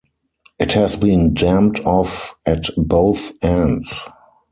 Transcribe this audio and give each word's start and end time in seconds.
It 0.57 0.71
has 0.73 0.95
been 0.95 1.35
dammed 1.35 1.79
off 1.81 2.33
at 2.43 2.69
both 2.75 3.33
ends. 3.43 4.01